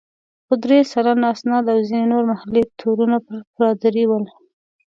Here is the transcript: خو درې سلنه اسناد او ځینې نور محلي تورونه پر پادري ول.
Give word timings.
خو 0.45 0.53
درې 0.63 0.79
سلنه 0.91 1.25
اسناد 1.33 1.65
او 1.73 1.79
ځینې 1.87 2.05
نور 2.13 2.23
محلي 2.31 2.63
تورونه 2.79 3.17
پر 3.25 3.37
پادري 3.55 4.03
ول. 4.07 4.25